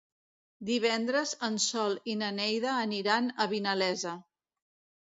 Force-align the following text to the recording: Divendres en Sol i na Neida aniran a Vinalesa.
Divendres 0.69 1.33
en 1.49 1.59
Sol 1.67 1.95
i 2.15 2.17
na 2.25 2.33
Neida 2.41 2.75
aniran 2.89 3.31
a 3.43 3.49
Vinalesa. 3.57 4.21